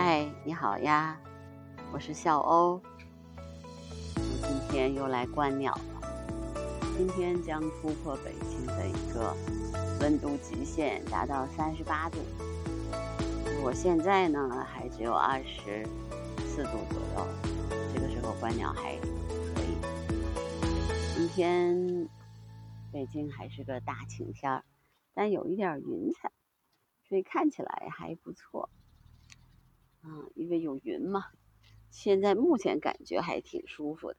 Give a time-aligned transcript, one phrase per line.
[0.00, 1.18] 嗨，你好呀，
[1.92, 2.80] 我是小欧。
[4.14, 6.62] 我今天又来观鸟了。
[6.96, 9.34] 今天将突破北京的一个
[10.00, 12.18] 温度极限，达到三十八度。
[13.64, 15.84] 我现在呢，还只有二十
[16.46, 17.26] 四度左右，
[17.92, 19.76] 这个时候观鸟还可以。
[21.16, 22.08] 今天
[22.92, 24.64] 北京还是个大晴天儿，
[25.12, 26.30] 但有一点云彩，
[27.08, 28.70] 所以看起来还不错。
[30.02, 31.24] 嗯，因为有云嘛，
[31.90, 34.18] 现在目前感觉还挺舒服的。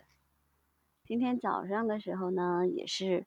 [1.06, 3.26] 今天早上的时候呢，也是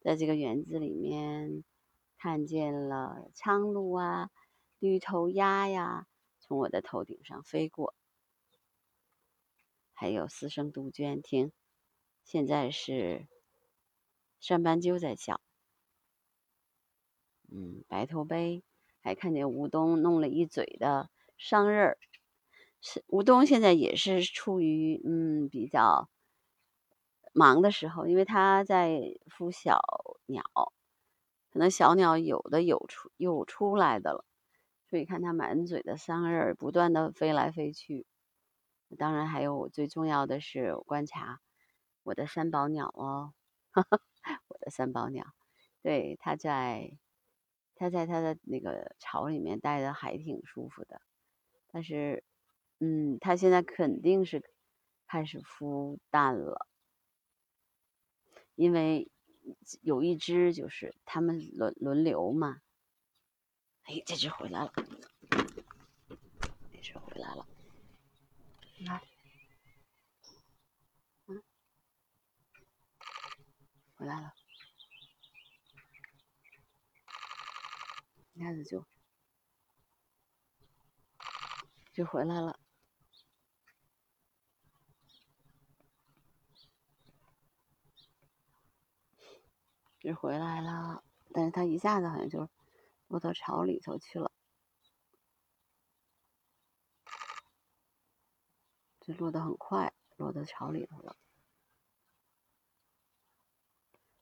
[0.00, 1.64] 在这个园子里面
[2.16, 4.30] 看见了苍鹭啊、
[4.78, 6.06] 绿头鸭呀，
[6.38, 7.94] 从我的头顶上飞过，
[9.92, 11.20] 还有四声杜鹃。
[11.20, 11.52] 听，
[12.24, 13.26] 现在是
[14.40, 15.40] 山斑鸠在叫。
[17.50, 18.62] 嗯，白头鹎，
[19.00, 21.10] 还看见吴东弄了一嘴的。
[21.38, 21.98] 桑葚儿
[22.80, 26.08] 是吴东，现在也是处于嗯比较
[27.34, 29.80] 忙的时候，因为他在孵小
[30.26, 30.42] 鸟，
[31.52, 34.24] 可能小鸟有的有出有出来的了，
[34.90, 38.06] 所以看他满嘴的桑葚儿不断的飞来飞去。
[38.98, 41.40] 当然还有最重要的是观察
[42.04, 43.34] 我的三宝鸟哦，
[44.48, 45.26] 我的三宝鸟，
[45.82, 46.98] 对，它在
[47.76, 51.00] 它在它的那个巢里面待的还挺舒服的。
[51.70, 52.24] 但是，
[52.80, 54.42] 嗯，它现在肯定是
[55.06, 56.66] 开始孵蛋了，
[58.54, 59.10] 因为
[59.82, 62.60] 有一只就是他们轮轮流嘛。
[63.84, 64.72] 哎，这只回来了，
[66.72, 67.46] 这只回来了，
[68.84, 69.02] 来，
[71.26, 71.42] 嗯，
[73.96, 74.34] 回来了，
[78.34, 78.84] 一下子就。
[81.98, 82.60] 就回来了，
[89.98, 91.02] 就回来了，
[91.32, 92.48] 但是他一下子好像就
[93.08, 94.30] 落到巢里头去了，
[99.00, 101.16] 就落得很快，落到巢里头了。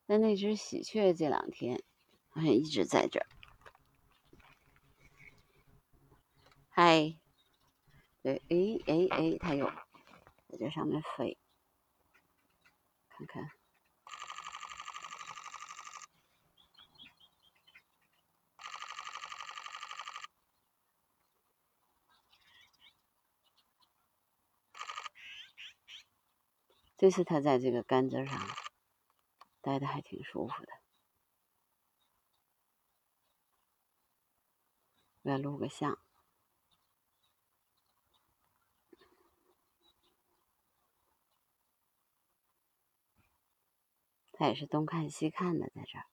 [0.06, 1.84] 但那只喜鹊这两天
[2.30, 3.26] 好像一直在这儿，
[6.70, 7.18] 嗨。
[8.26, 8.56] 对，哎
[8.88, 9.70] 哎哎，它有
[10.48, 11.38] 在这上面飞，
[13.08, 13.52] 看看，
[26.96, 28.36] 这次它在这个杆子上
[29.60, 30.72] 待的还挺舒服的，
[35.22, 35.96] 来录个像。
[44.38, 46.04] 他也是东看西看的，在这儿。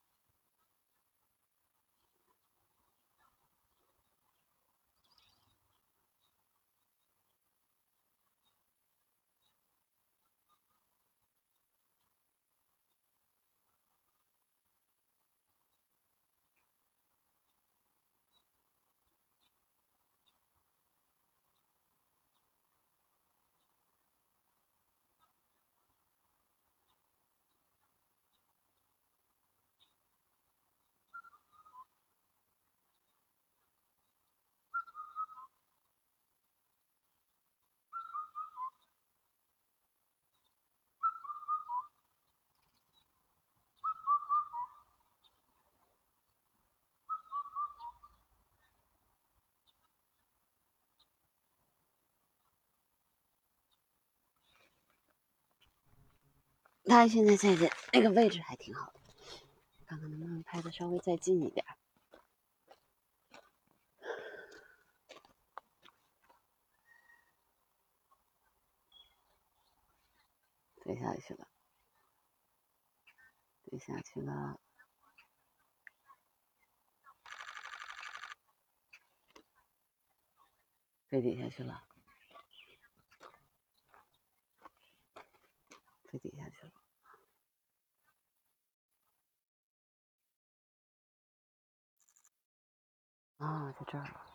[56.86, 59.00] 他现在在这那个位置还挺好的，
[59.86, 61.64] 看看能不能拍的稍微再近一点。
[70.82, 71.48] 飞下去了，
[73.64, 74.60] 飞下去了，
[81.08, 81.93] 飞底下去了。
[86.18, 86.72] 飞底下去了，
[93.38, 94.33] 啊，在这儿。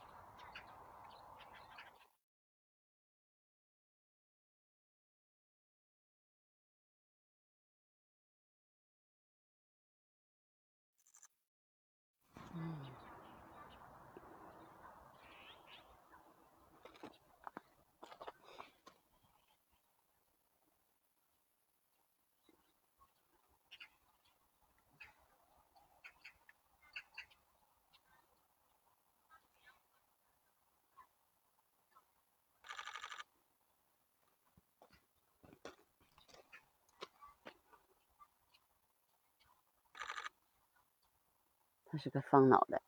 [41.91, 42.81] 它是个方脑袋。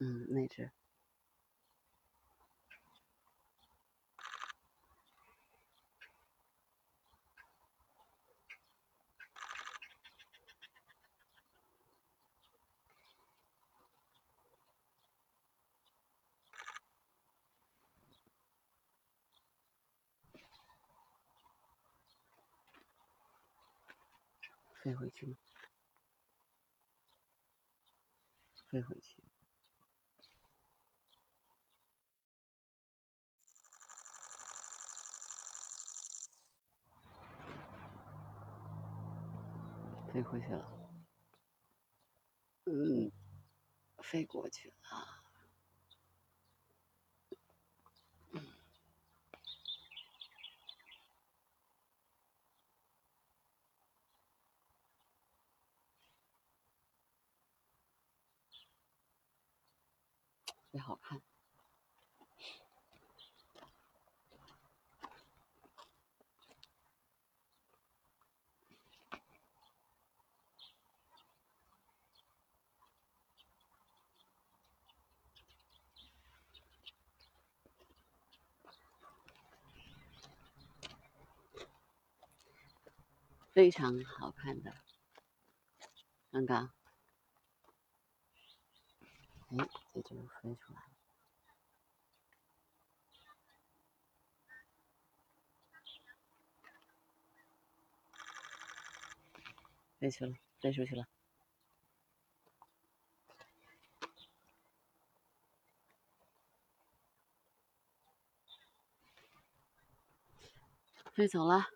[0.00, 0.70] 嗯，那只。
[24.84, 25.34] 飞回去吗？
[28.68, 29.24] 飞回去。
[40.12, 40.70] 飞回去了。
[42.66, 43.10] 嗯，
[44.02, 45.13] 飞过去了。
[60.74, 61.22] 也好看，
[83.52, 84.74] 非常好看的，
[86.32, 86.83] 刚刚。
[89.56, 90.86] 哎，这就飞出来了，
[100.00, 101.06] 飞去了，飞出去了，
[111.12, 111.66] 飞走了，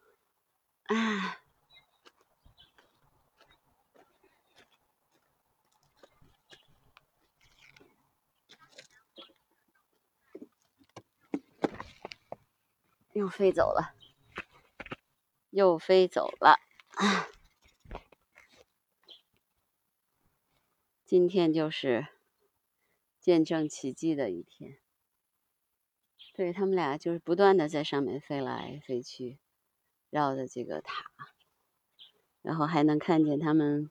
[0.84, 1.47] 哎。
[13.18, 13.96] 又飞走了，
[15.50, 16.60] 又飞走了。
[21.04, 22.06] 今天就是
[23.18, 24.78] 见证奇迹的一天。
[26.32, 29.40] 对他们俩就是不断的在上面飞来飞去，
[30.10, 31.10] 绕着这个塔，
[32.42, 33.90] 然后还能看见他们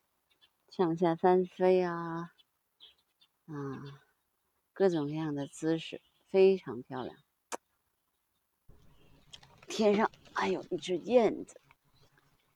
[0.70, 2.34] 上下翻飞啊，
[3.48, 4.02] 啊，
[4.72, 7.27] 各种各样的姿势，非常漂亮。
[9.78, 11.62] 天上还有一只燕子，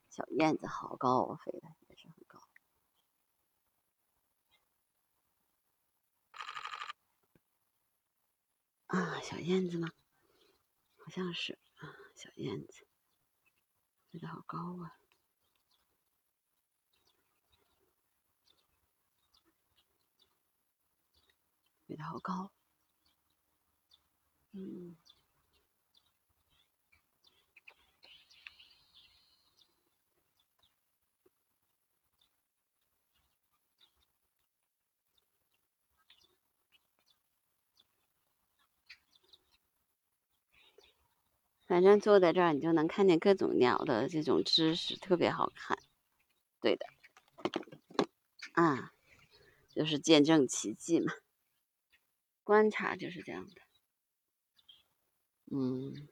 [0.10, 2.42] 小燕子好高啊，飞的也是很高。
[8.88, 9.92] 啊，小燕子吗？
[10.98, 12.88] 好像是啊，小燕子
[14.10, 14.98] 飞的好高啊，
[21.86, 22.52] 飞的好高，
[24.54, 24.98] 嗯。
[41.72, 45.80] 反正坐在这儿，你就能看见各种鸟的这种姿势，特别好看。
[46.60, 46.86] 对的，
[48.52, 48.92] 啊，
[49.70, 51.14] 就是见证奇迹嘛。
[52.44, 53.62] 观察就是这样的。
[55.50, 56.10] 嗯，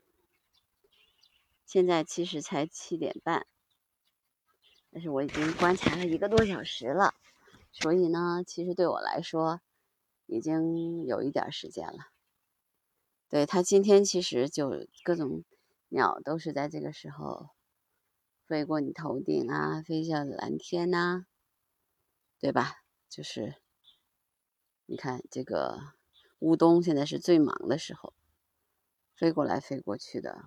[1.66, 3.46] 现在其实才七点半，
[4.94, 7.16] 但是我已经观察了一个多小时了，
[7.74, 9.60] 所以呢，其实对我来说，
[10.26, 12.14] 已经有一点时间了。
[13.28, 15.44] 对他今天其实就各种
[15.90, 17.50] 鸟都是在这个时候
[18.48, 21.26] 飞过你头顶啊，飞向蓝天呐，
[22.40, 22.78] 对吧？
[23.10, 23.56] 就是
[24.86, 25.94] 你看这个
[26.40, 28.14] 乌冬现在是最忙的时候，
[29.16, 30.46] 飞过来飞过去的，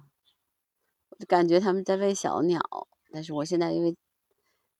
[1.11, 2.89] 我就感觉他们在喂小鸟。
[3.11, 3.97] 但是我现在因为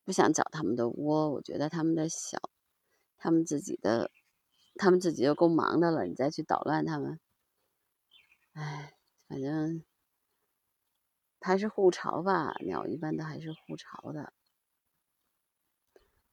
[0.05, 2.39] 不想找他们的窝，我觉得他们的小，
[3.19, 4.11] 他们自己的，
[4.77, 7.21] 他们自己就够忙的了，你再去捣乱他们。
[8.55, 8.95] 哎，
[9.29, 9.85] 反正
[11.43, 12.55] 还是护巢吧。
[12.61, 14.33] 鸟一般都还是护巢的，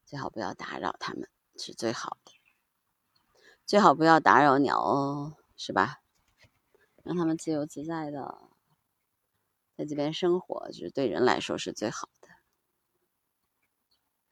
[0.06, 2.32] 最好不要打扰它们是最好的。
[3.66, 6.02] 最好不要打扰鸟哦，是吧？
[7.04, 8.48] 让它们自由自在的
[9.76, 12.28] 在这边生活，就是对人来说是最好的。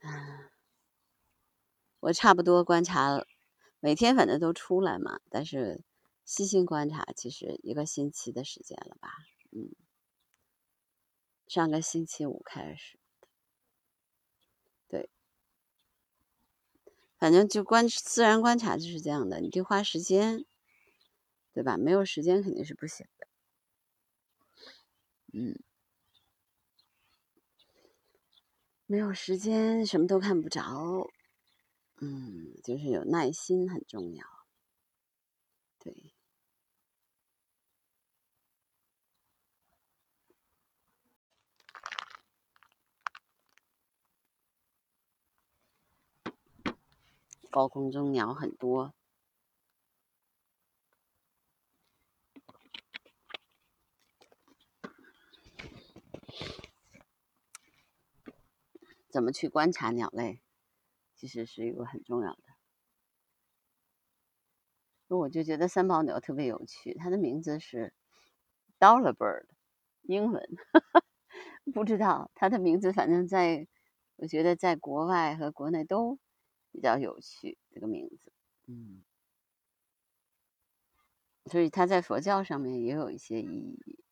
[0.00, 0.50] 嗯，
[2.00, 3.24] 我差不多观察
[3.80, 5.84] 每天反正都出来嘛，但是
[6.24, 9.12] 细心观察，其实一个星期的时间了吧，
[9.52, 9.70] 嗯，
[11.48, 12.98] 上个星期五开始，
[14.88, 15.08] 对，
[17.18, 20.44] 反正就观自然观察就是这样的，你得花时间，
[21.52, 21.76] 对吧？
[21.76, 23.26] 没有时间肯定是不行的，
[25.32, 25.54] 嗯，
[28.86, 31.08] 没有时间什么都看不着。
[32.00, 34.24] 嗯，就是有耐心很重要，
[35.80, 36.17] 对。
[47.50, 48.94] 高空中鸟很多，
[59.10, 60.40] 怎么去观察鸟类？
[61.16, 62.42] 其实是一个很重要的，
[65.08, 67.92] 我就觉得三宝鸟特别有趣，它的名字是
[68.78, 69.46] Dollar Bird，
[70.02, 70.48] 英文，
[71.74, 73.66] 不知道它的名字，反正在
[74.14, 76.20] 我觉得在国外和国内都
[76.70, 78.32] 比较有趣，这个名字，
[78.66, 79.04] 嗯，
[81.46, 84.04] 所以它在佛教上面也有一些意义，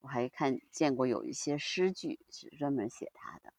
[0.00, 3.52] 我还看见过有一些诗句是专门写它的。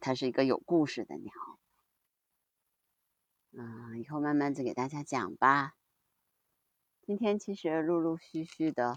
[0.00, 1.30] 它是一个有故事的鸟，
[3.50, 5.76] 嗯，以后慢慢再给大家讲吧。
[7.02, 8.94] 今天其实陆陆续续的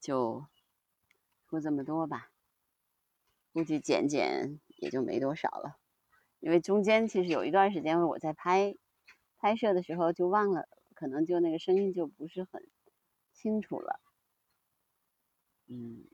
[0.00, 0.46] 就
[1.46, 2.31] 说这么多吧，
[3.52, 5.76] 估计剪剪也就没多少了，
[6.40, 8.74] 因为中间其实有一段时间我在拍
[9.38, 12.62] 拍摄的时候就忘了，可能就那个声音就不是很
[13.32, 14.00] 清楚了。
[15.68, 16.04] 嗯，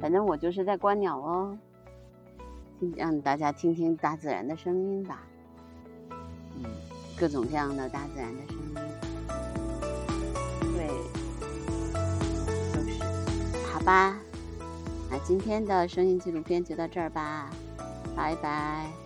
[0.00, 1.58] 反正我就是在观鸟哦。
[2.94, 5.26] 让大家听听大自然的声音吧，
[6.10, 6.62] 嗯，
[7.18, 8.74] 各种各样的大自然的声音，
[10.74, 10.86] 对，
[12.74, 13.02] 就是
[13.64, 14.20] 好吧。
[15.10, 17.50] 那今天的声音纪录片就到这儿吧，
[18.16, 19.05] 拜拜。